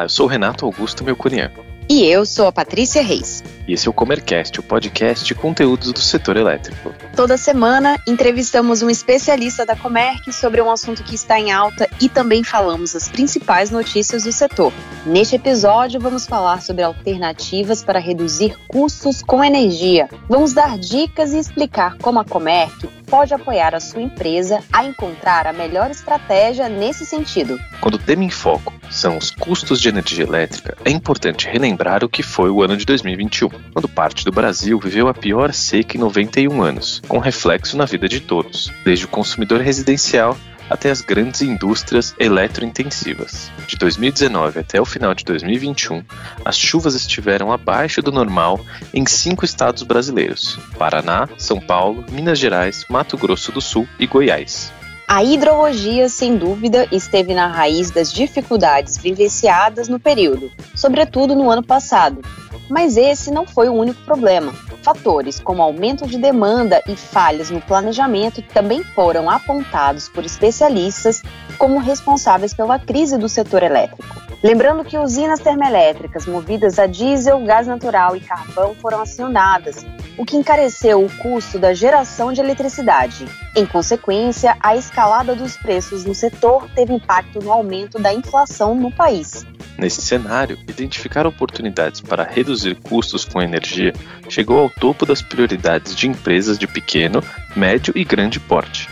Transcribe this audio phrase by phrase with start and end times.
[0.00, 1.50] Olá, eu sou Renato Augusto Melconian.
[1.86, 3.44] E eu sou a Patrícia Reis.
[3.68, 6.94] E esse é o Comercast, o podcast de conteúdos do setor elétrico.
[7.14, 12.08] Toda semana entrevistamos um especialista da Comerc sobre um assunto que está em alta e
[12.08, 14.72] também falamos as principais notícias do setor.
[15.04, 20.08] Neste episódio, vamos falar sobre alternativas para reduzir custos com energia.
[20.30, 25.46] Vamos dar dicas e explicar como a Comerc pode apoiar a sua empresa a encontrar
[25.46, 27.58] a melhor estratégia nesse sentido.
[27.80, 32.08] Quando o tema em foco são os custos de energia elétrica, é importante relembrar o
[32.08, 36.00] que foi o ano de 2021, quando parte do Brasil viveu a pior seca em
[36.00, 40.36] 91 anos, com reflexo na vida de todos, desde o consumidor residencial
[40.70, 43.50] até as grandes indústrias eletrointensivas.
[43.66, 46.02] De 2019 até o final de 2021,
[46.44, 48.60] as chuvas estiveram abaixo do normal
[48.94, 54.72] em cinco estados brasileiros: Paraná, São Paulo, Minas Gerais, Mato Grosso do Sul e Goiás.
[55.12, 61.64] A hidrologia, sem dúvida, esteve na raiz das dificuldades vivenciadas no período, sobretudo no ano
[61.64, 62.22] passado.
[62.68, 64.52] Mas esse não foi o único problema.
[64.84, 71.24] Fatores como aumento de demanda e falhas no planejamento também foram apontados por especialistas
[71.58, 74.29] como responsáveis pela crise do setor elétrico.
[74.42, 79.84] Lembrando que usinas termoelétricas movidas a diesel, gás natural e carvão foram acionadas,
[80.16, 83.26] o que encareceu o custo da geração de eletricidade.
[83.54, 88.90] Em consequência, a escalada dos preços no setor teve impacto no aumento da inflação no
[88.90, 89.44] país.
[89.76, 93.92] Nesse cenário, identificar oportunidades para reduzir custos com energia
[94.28, 97.22] chegou ao topo das prioridades de empresas de pequeno,
[97.54, 98.89] médio e grande porte.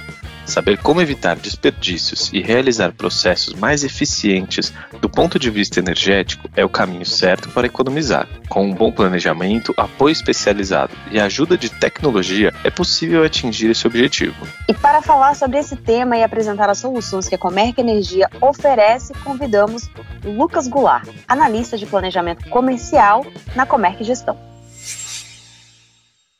[0.48, 6.64] Saber como evitar desperdícios e realizar processos mais eficientes do ponto de vista energético é
[6.64, 8.26] o caminho certo para economizar.
[8.48, 14.48] Com um bom planejamento, apoio especializado e ajuda de tecnologia, é possível atingir esse objetivo.
[14.66, 19.12] E para falar sobre esse tema e apresentar as soluções que a Comerc Energia oferece,
[19.22, 19.90] convidamos
[20.24, 24.47] Lucas Goulart, analista de planejamento comercial na Comerc Gestão.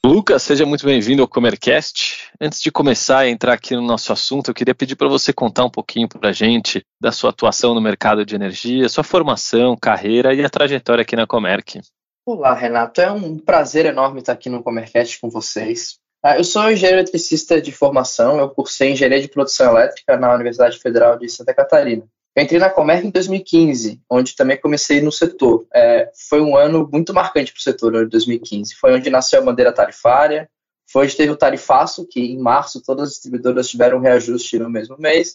[0.08, 2.30] Lucas, seja muito bem-vindo ao Comercast.
[2.40, 5.66] Antes de começar a entrar aqui no nosso assunto, eu queria pedir para você contar
[5.66, 10.32] um pouquinho para a gente da sua atuação no mercado de energia, sua formação, carreira
[10.32, 11.82] e a trajetória aqui na Comerc.
[12.24, 13.02] Olá, Renato.
[13.02, 15.98] É um prazer enorme estar aqui no Comercast com vocês.
[16.22, 20.78] Ah, eu sou engenheiro eletricista de formação, eu cursei engenharia de produção elétrica na Universidade
[20.78, 22.06] Federal de Santa Catarina.
[22.38, 25.66] Eu entrei na Comerc em 2015, onde também comecei no setor.
[25.74, 28.76] É, foi um ano muito marcante para o setor, ano de 2015.
[28.76, 30.48] Foi onde nasceu a bandeira tarifária,
[30.88, 34.96] foi onde teve o tarifaço, que em março todas as distribuidoras tiveram reajuste no mesmo
[35.00, 35.34] mês,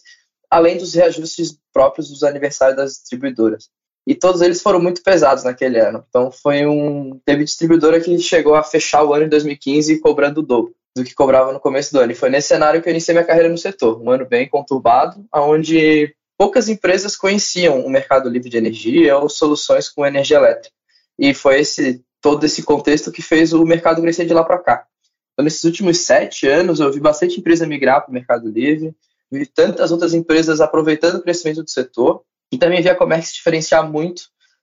[0.50, 3.68] além dos reajustes próprios dos aniversários das distribuidoras.
[4.06, 6.02] E todos eles foram muito pesados naquele ano.
[6.08, 7.20] Então foi um.
[7.22, 11.14] Teve distribuidora que chegou a fechar o ano de 2015 cobrando o dobro do que
[11.14, 12.12] cobrava no começo do ano.
[12.12, 14.00] E foi nesse cenário que eu iniciei minha carreira no setor.
[14.00, 19.88] Um ano bem conturbado, onde poucas empresas conheciam o mercado livre de energia ou soluções
[19.88, 20.74] com energia elétrica.
[21.18, 24.86] E foi esse todo esse contexto que fez o mercado crescer de lá para cá.
[25.34, 28.96] Então, nesses últimos sete anos, eu vi bastante empresa migrar para o mercado livre,
[29.30, 33.34] vi tantas outras empresas aproveitando o crescimento do setor, e também vi a Comércio se
[33.34, 34.22] diferenciar muito,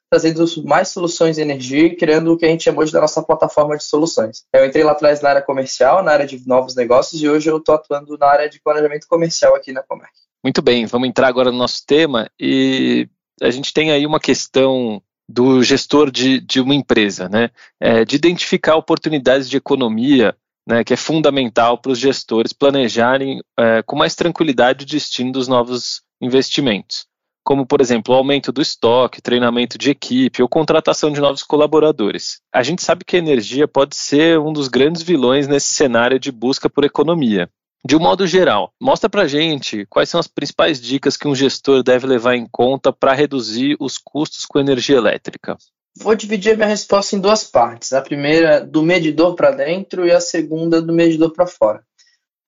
[0.09, 3.21] trazendo mais soluções de energia e criando o que a gente chamou de da nossa
[3.21, 4.43] plataforma de soluções.
[4.51, 7.57] Eu entrei lá atrás na área comercial, na área de novos negócios, e hoje eu
[7.57, 10.30] estou atuando na área de planejamento comercial aqui na Comércio.
[10.43, 13.07] Muito bem, vamos entrar agora no nosso tema e
[13.41, 17.49] a gente tem aí uma questão do gestor de, de uma empresa, né?
[17.79, 20.35] É, de identificar oportunidades de economia,
[20.67, 25.47] né, que é fundamental para os gestores planejarem é, com mais tranquilidade o destino dos
[25.47, 27.05] novos investimentos,
[27.43, 32.41] como, por exemplo, o aumento do estoque, treinamento de equipe ou contratação de novos colaboradores.
[32.53, 36.31] A gente sabe que a energia pode ser um dos grandes vilões nesse cenário de
[36.31, 37.49] busca por economia.
[37.83, 41.81] De um modo geral, mostra para gente quais são as principais dicas que um gestor
[41.81, 45.57] deve levar em conta para reduzir os custos com energia elétrica.
[45.97, 47.91] Vou dividir a minha resposta em duas partes.
[47.91, 51.83] A primeira do medidor para dentro e a segunda do medidor para fora.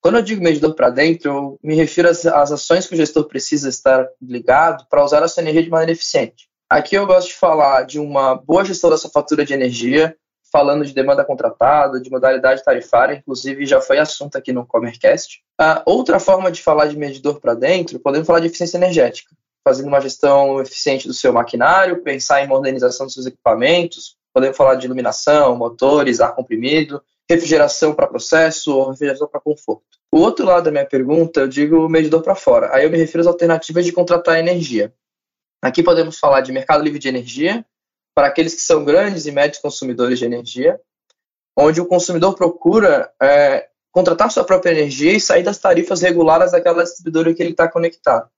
[0.00, 3.24] Quando eu digo medidor para dentro, eu me refiro às, às ações que o gestor
[3.24, 6.48] precisa estar ligado para usar a sua energia de maneira eficiente.
[6.70, 10.16] Aqui eu gosto de falar de uma boa gestão da sua fatura de energia,
[10.54, 15.42] falando de demanda contratada, de modalidade tarifária, inclusive já foi assunto aqui no Comercast.
[15.58, 19.34] A outra forma de falar de medidor para dentro, podemos falar de eficiência energética,
[19.64, 24.76] fazendo uma gestão eficiente do seu maquinário, pensar em modernização dos seus equipamentos, podemos falar
[24.76, 29.82] de iluminação, motores, ar comprimido, refrigeração para processo ou refrigeração para conforto.
[30.12, 32.72] O outro lado da minha pergunta, eu digo medidor para fora.
[32.72, 34.94] Aí eu me refiro às alternativas de contratar energia.
[35.60, 37.66] Aqui podemos falar de mercado livre de energia,
[38.14, 40.80] para aqueles que são grandes e médios consumidores de energia,
[41.56, 46.82] onde o consumidor procura é, contratar sua própria energia e sair das tarifas reguladas daquela
[46.82, 48.28] distribuidora que ele está conectado.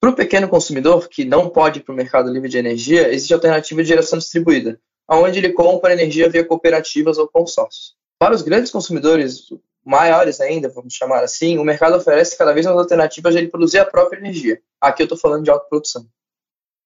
[0.00, 3.32] Para o pequeno consumidor, que não pode ir para o mercado livre de energia, existe
[3.32, 4.80] a alternativa de geração distribuída,
[5.10, 7.96] onde ele compra energia via cooperativas ou consórcios.
[8.18, 9.48] Para os grandes consumidores,
[9.84, 13.78] maiores ainda, vamos chamar assim, o mercado oferece cada vez mais alternativas de ele produzir
[13.78, 14.60] a própria energia.
[14.80, 16.06] Aqui eu estou falando de autoprodução.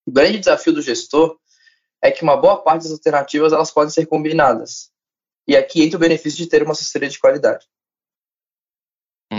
[0.06, 1.36] O grande desafio do gestor
[2.02, 4.90] é que uma boa parte das alternativas elas podem ser combinadas.
[5.46, 7.66] E aqui entra o benefício de ter uma assessoria de qualidade.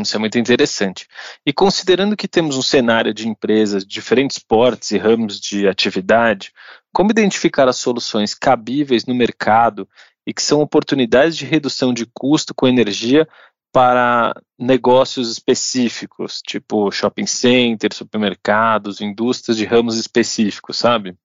[0.01, 1.07] Isso é muito interessante.
[1.45, 6.51] E considerando que temos um cenário de empresas de diferentes portes e ramos de atividade,
[6.91, 9.87] como identificar as soluções cabíveis no mercado
[10.25, 13.27] e que são oportunidades de redução de custo com energia
[13.71, 21.15] para negócios específicos, tipo shopping centers, supermercados, indústrias de ramos específicos, sabe?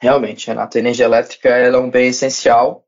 [0.00, 2.84] Realmente, Renato, a energia elétrica é um bem essencial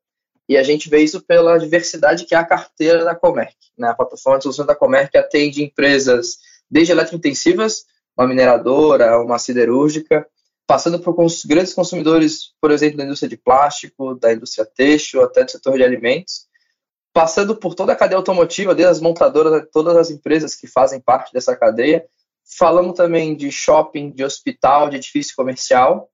[0.48, 3.56] e a gente vê isso pela diversidade que é a carteira da Comerc.
[3.76, 3.88] Né?
[3.88, 6.38] A plataforma de soluções da Comerc atende empresas
[6.70, 7.84] desde eletrointensivas,
[8.16, 10.26] uma mineradora, uma siderúrgica,
[10.66, 11.14] passando por
[11.46, 15.84] grandes consumidores, por exemplo, da indústria de plástico, da indústria têxtil, até do setor de
[15.84, 16.46] alimentos,
[17.12, 21.32] passando por toda a cadeia automotiva, desde as montadoras, todas as empresas que fazem parte
[21.32, 22.04] dessa cadeia.
[22.58, 26.10] Falamos também de shopping, de hospital, de edifício comercial.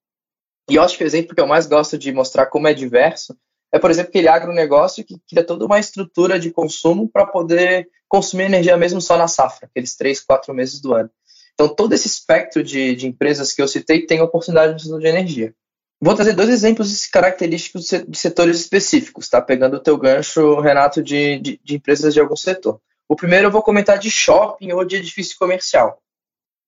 [0.71, 3.37] E eu acho que o exemplo que eu mais gosto de mostrar como é diverso
[3.73, 8.45] é, por exemplo, aquele agronegócio que cria toda uma estrutura de consumo para poder consumir
[8.45, 11.11] energia mesmo só na safra, aqueles três, quatro meses do ano.
[11.55, 15.07] Então, todo esse espectro de, de empresas que eu citei tem oportunidade de uso de
[15.07, 15.55] energia.
[15.99, 19.41] Vou trazer dois exemplos característicos de setores específicos, tá?
[19.41, 22.81] Pegando o teu gancho, Renato, de, de, de empresas de algum setor.
[23.09, 26.03] O primeiro eu vou comentar de shopping ou de edifício comercial.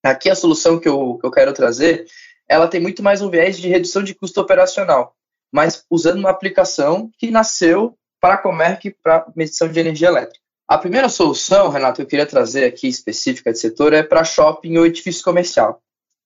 [0.03, 2.07] Aqui a solução que eu, que eu quero trazer,
[2.47, 5.15] ela tem muito mais um viés de redução de custo operacional
[5.55, 10.43] mas usando uma aplicação que nasceu para a Comerc para medição de energia elétrica.
[10.67, 14.77] A primeira solução, Renato, que eu queria trazer aqui específica de setor é para shopping
[14.77, 15.81] ou edifício comercial.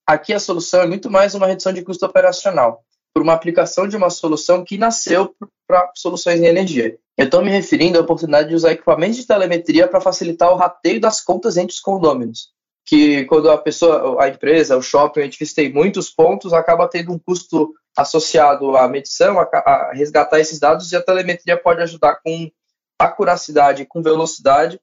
[0.08, 2.84] Aqui a solução é muito mais uma redução de custo operacional,
[3.14, 5.36] por uma aplicação de uma solução que nasceu
[5.68, 6.98] para soluções em energia.
[7.16, 11.00] Eu estou me referindo à oportunidade de usar equipamentos de telemetria para facilitar o rateio
[11.00, 12.50] das contas entre os condôminos
[12.90, 17.14] que quando a pessoa, a empresa, o shopping, o edifício tem muitos pontos, acaba tendo
[17.14, 22.16] um custo associado à medição, a, a resgatar esses dados, e a telemetria pode ajudar
[22.16, 22.50] com
[22.98, 24.82] acuracidade, com velocidade,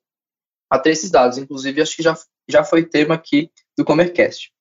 [0.70, 1.36] a ter esses dados.
[1.36, 2.16] Inclusive, acho que já,
[2.48, 4.52] já foi tema aqui do Comercast.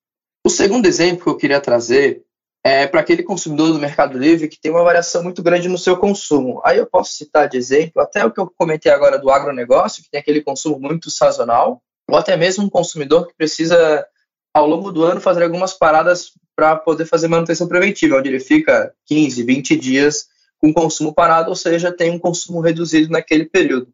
[0.44, 2.24] O segundo exemplo que eu queria trazer
[2.64, 5.96] é para aquele consumidor do Mercado Livre que tem uma variação muito grande no seu
[5.96, 6.60] consumo.
[6.64, 10.10] Aí eu posso citar de exemplo até o que eu comentei agora do agronegócio, que
[10.10, 14.06] tem aquele consumo muito sazonal, ou até mesmo um consumidor que precisa,
[14.54, 18.92] ao longo do ano, fazer algumas paradas para poder fazer manutenção preventiva, onde ele fica
[19.06, 20.26] 15, 20 dias
[20.58, 23.92] com consumo parado, ou seja, tem um consumo reduzido naquele período.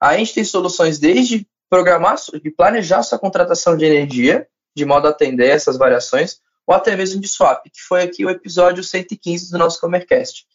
[0.00, 5.10] A gente tem soluções desde programar, de planejar sua contratação de energia, de modo a
[5.10, 9.58] atender essas variações, ou até mesmo de swap, que foi aqui o episódio 115 do
[9.58, 10.46] nosso Comercast.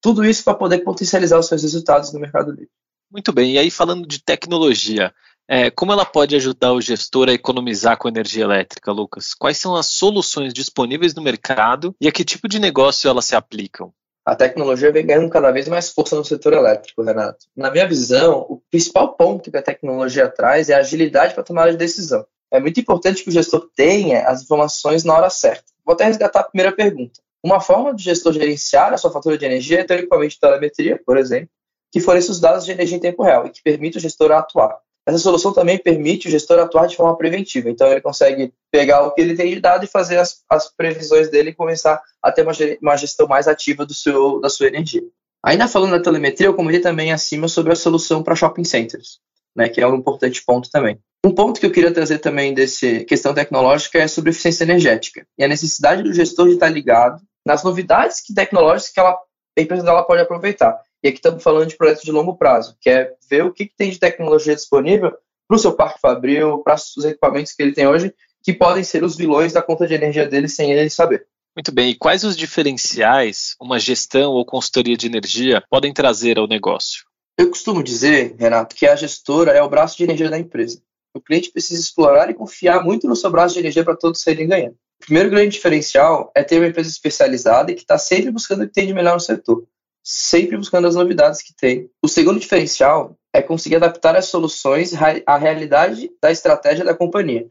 [0.00, 2.70] Tudo isso para poder potencializar os seus resultados no mercado livre.
[3.10, 5.14] Muito bem, e aí falando de tecnologia,
[5.48, 9.32] é, como ela pode ajudar o gestor a economizar com energia elétrica, Lucas?
[9.32, 13.34] Quais são as soluções disponíveis no mercado e a que tipo de negócio elas se
[13.34, 13.92] aplicam?
[14.26, 17.46] A tecnologia vem ganhando cada vez mais força no setor elétrico, Renato.
[17.56, 21.70] Na minha visão, o principal ponto que a tecnologia traz é a agilidade para tomar
[21.70, 22.26] de decisão.
[22.50, 25.64] É muito importante que o gestor tenha as informações na hora certa.
[25.82, 27.20] Vou até resgatar a primeira pergunta.
[27.42, 31.00] Uma forma de gestor gerenciar a sua fatura de energia é ter equipamento de telemetria,
[31.06, 31.48] por exemplo,
[31.90, 34.78] que forneça os dados de energia em tempo real e que permita o gestor atuar.
[35.08, 37.70] Essa solução também permite o gestor atuar de forma preventiva.
[37.70, 41.30] Então, ele consegue pegar o que ele tem de dado e fazer as, as previsões
[41.30, 45.02] dele e começar a ter uma, uma gestão mais ativa do seu, da sua energia.
[45.42, 49.18] Ainda falando da telemetria, eu comentei também acima sobre a solução para shopping centers,
[49.56, 50.98] né, que é um importante ponto também.
[51.24, 55.44] Um ponto que eu queria trazer também desse questão tecnológica é sobre eficiência energética e
[55.44, 59.18] a necessidade do gestor de estar ligado nas novidades que tecnológicas que ela,
[59.58, 60.78] a empresa dela pode aproveitar.
[61.02, 63.76] E aqui estamos falando de projetos de longo prazo, que é ver o que, que
[63.76, 65.12] tem de tecnologia disponível
[65.46, 68.12] para o seu parque fabril, para os equipamentos que ele tem hoje,
[68.42, 71.26] que podem ser os vilões da conta de energia dele sem ele saber.
[71.56, 76.46] Muito bem, e quais os diferenciais uma gestão ou consultoria de energia podem trazer ao
[76.46, 77.04] negócio?
[77.36, 80.82] Eu costumo dizer, Renato, que a gestora é o braço de energia da empresa.
[81.14, 84.48] O cliente precisa explorar e confiar muito no seu braço de energia para todos serem
[84.48, 84.76] ganhando.
[85.00, 88.66] O primeiro grande diferencial é ter uma empresa especializada e que está sempre buscando o
[88.66, 89.64] que tem de melhor no setor
[90.10, 91.90] sempre buscando as novidades que tem.
[92.02, 94.94] O segundo diferencial é conseguir adaptar as soluções
[95.26, 97.46] à realidade da estratégia da companhia.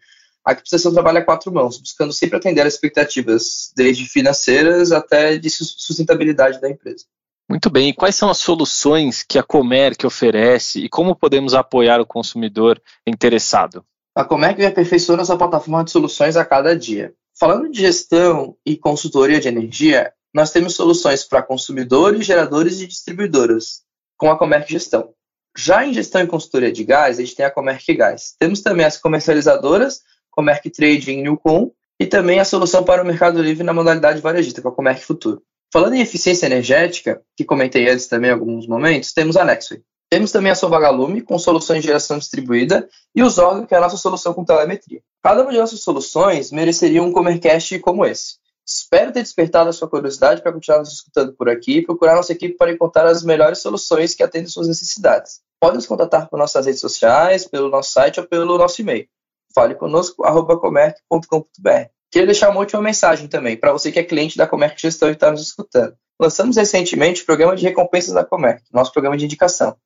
[0.65, 5.51] Ser um trabalho a quatro mãos, buscando sempre atender as expectativas, desde financeiras até de
[5.51, 7.05] sustentabilidade da empresa.
[7.47, 12.01] Muito bem, e quais são as soluções que a Comerc oferece e como podemos apoiar
[12.01, 13.85] o consumidor interessado?
[14.15, 17.13] A Comerc vem aperfeiçoando sua plataforma de soluções a cada dia.
[17.39, 23.81] Falando de gestão e consultoria de energia, nós temos soluções para consumidores, geradores e distribuidoras,
[24.15, 25.09] com a Comerc Gestão.
[25.57, 28.35] Já em gestão e consultoria de gás, a gente tem a Comerc Gás.
[28.37, 33.41] Temos também as comercializadoras, Comerc Trade e Newcom, e também a solução para o mercado
[33.41, 35.41] livre na modalidade varejista, com a Comerc Futuro.
[35.73, 39.81] Falando em eficiência energética, que comentei antes também em alguns momentos, temos a Nexway.
[40.07, 43.81] Temos também a Sovagalume, com soluções de geração distribuída, e o Zorgo, que é a
[43.81, 45.01] nossa solução com telemetria.
[45.23, 48.35] Cada uma de nossas soluções mereceria um Comercast como esse.
[48.69, 52.33] Espero ter despertado a sua curiosidade para continuar nos escutando por aqui e procurar nossa
[52.33, 55.39] equipe para encontrar as melhores soluções que atendem suas necessidades.
[55.57, 59.07] Pode nos contatar por nossas redes sociais, pelo nosso site ou pelo nosso e-mail.
[59.55, 60.21] Fale conosco,
[60.59, 61.89] comerc.com.br.
[62.11, 65.13] Queria deixar uma última mensagem também, para você que é cliente da Comerc Gestão e
[65.13, 65.95] está nos escutando.
[66.19, 69.77] Lançamos recentemente o programa de recompensas da Comerc, nosso programa de indicação.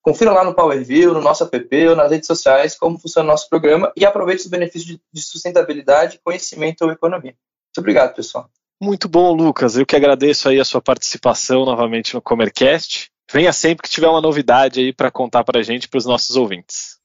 [0.00, 3.48] Confira lá no PowerView, no nosso app ou nas redes sociais como funciona o nosso
[3.48, 7.34] programa e aproveite os benefícios de sustentabilidade, conhecimento ou economia.
[7.78, 8.50] Muito obrigado, pessoal.
[8.80, 9.76] Muito bom, Lucas.
[9.76, 13.08] Eu que agradeço aí a sua participação novamente no Comercast.
[13.32, 16.04] Venha sempre que tiver uma novidade aí para contar para a gente e para os
[16.04, 16.98] nossos ouvintes.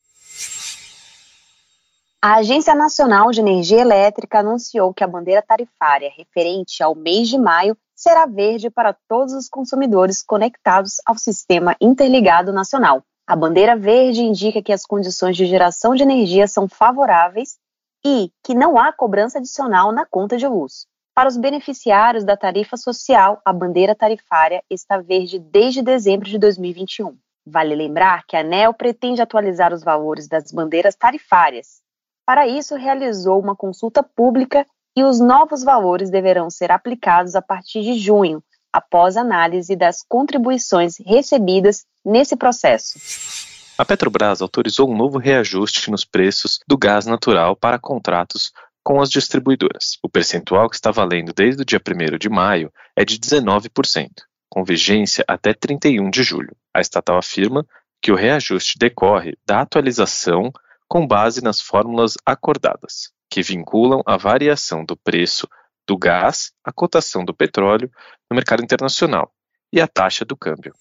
[2.19, 7.37] A Agência Nacional de Energia Elétrica anunciou que a bandeira tarifária referente ao mês de
[7.37, 13.03] maio será verde para todos os consumidores conectados ao Sistema Interligado Nacional.
[13.27, 17.57] A bandeira verde indica que as condições de geração de energia são favoráveis
[18.05, 20.85] e que não há cobrança adicional na conta de luz.
[21.15, 27.15] Para os beneficiários da tarifa social, a bandeira tarifária está verde desde dezembro de 2021.
[27.45, 31.81] Vale lembrar que a ANEL pretende atualizar os valores das bandeiras tarifárias.
[32.25, 37.81] Para isso, realizou uma consulta pública e os novos valores deverão ser aplicados a partir
[37.81, 43.52] de junho, após análise das contribuições recebidas nesse processo.
[43.75, 48.51] A Petrobras autorizou um novo reajuste nos preços do gás natural para contratos
[48.83, 49.97] com as distribuidoras.
[50.03, 54.09] O percentual que está valendo desde o dia 1 de maio é de 19%,
[54.47, 56.55] com vigência até 31 de julho.
[56.71, 57.65] A estatal afirma
[57.99, 60.51] que o reajuste decorre da atualização
[60.87, 65.47] com base nas fórmulas acordadas, que vinculam a variação do preço
[65.87, 67.89] do gás à cotação do petróleo
[68.29, 69.33] no mercado internacional
[69.71, 70.75] e a taxa do câmbio.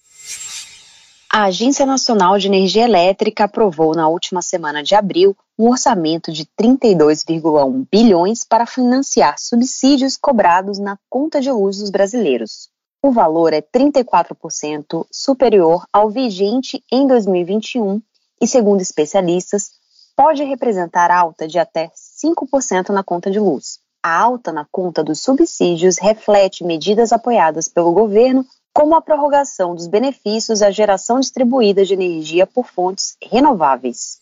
[1.35, 6.45] A Agência Nacional de Energia Elétrica aprovou na última semana de abril um orçamento de
[6.61, 12.69] 32,1 bilhões para financiar subsídios cobrados na conta de luz dos brasileiros.
[13.03, 18.03] O valor é 34% superior ao vigente em 2021
[18.39, 19.71] e, segundo especialistas,
[20.15, 21.91] pode representar alta de até
[22.23, 23.79] 5% na conta de luz.
[24.03, 29.87] A alta na conta dos subsídios reflete medidas apoiadas pelo governo como a prorrogação dos
[29.87, 34.21] benefícios à geração distribuída de energia por fontes renováveis.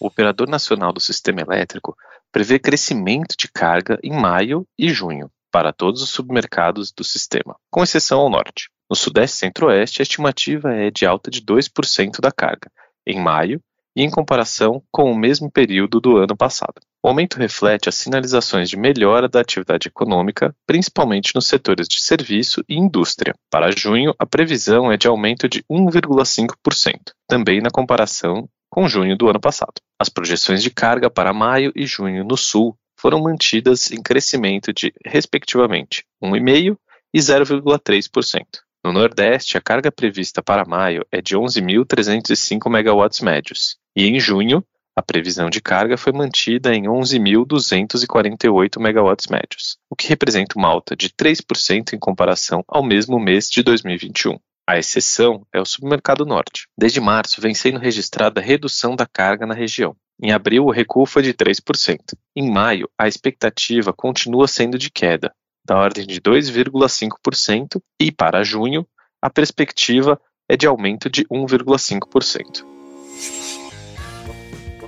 [0.00, 1.96] O Operador Nacional do Sistema Elétrico
[2.32, 7.82] prevê crescimento de carga em maio e junho para todos os submercados do sistema, com
[7.82, 8.68] exceção ao norte.
[8.90, 12.70] No Sudeste e Centro-Oeste, a estimativa é de alta de 2% da carga
[13.06, 13.62] em maio
[14.02, 16.80] em comparação com o mesmo período do ano passado.
[17.02, 22.64] O aumento reflete as sinalizações de melhora da atividade econômica, principalmente nos setores de serviço
[22.68, 23.34] e indústria.
[23.50, 29.28] Para junho, a previsão é de aumento de 1,5%, também na comparação com junho do
[29.28, 29.74] ano passado.
[30.00, 34.92] As projeções de carga para maio e junho no Sul foram mantidas em crescimento de,
[35.04, 36.76] respectivamente, 1,5%
[37.12, 38.44] e 0,3%.
[38.84, 44.64] No Nordeste, a carga prevista para maio é de 11.305 megawatts médios, e em junho,
[44.96, 50.94] a previsão de carga foi mantida em 11.248 megawatts médios, o que representa uma alta
[50.94, 54.38] de 3% em comparação ao mesmo mês de 2021.
[54.66, 56.68] A exceção é o submercado norte.
[56.78, 59.96] Desde março vem sendo registrada redução da carga na região.
[60.22, 61.98] Em abril, o recuo foi de 3%.
[62.36, 65.34] Em maio, a expectativa continua sendo de queda,
[65.66, 68.86] da ordem de 2,5%, e para junho,
[69.20, 72.73] a perspectiva é de aumento de 1,5%.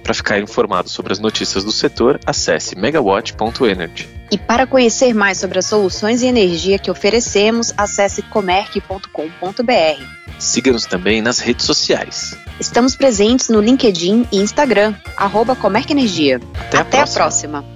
[0.06, 4.08] Para ficar informado sobre as notícias do setor, acesse megawatt.energy.
[4.30, 10.04] E para conhecer mais sobre as soluções e energia que oferecemos, acesse comerc.com.br.
[10.38, 12.38] Siga-nos também nas redes sociais.
[12.60, 16.40] Estamos presentes no LinkedIn e Instagram, arroba Comerc Energia.
[16.54, 17.58] Até, a, Até próxima.
[17.58, 17.75] a próxima.